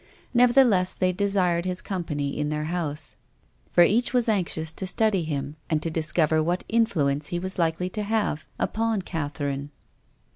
Nevertheless 0.33 0.95
they 0.95 1.13
desired 1.13 1.65
his 1.65 1.79
company 1.83 2.35
in 2.35 2.49
their 2.49 2.63
house. 2.63 3.17
For 3.71 3.83
each 3.83 4.13
Avas 4.13 4.27
anxious 4.27 4.71
to 4.73 4.87
study 4.87 5.21
him 5.21 5.57
and 5.69 5.79
to 5.83 5.91
discover 5.91 6.41
what 6.41 6.63
influence 6.67 7.27
he 7.27 7.37
was 7.37 7.57
hkely 7.57 7.91
to 7.93 8.01
have 8.01 8.47
upon 8.57 9.03
Catherine. 9.03 9.69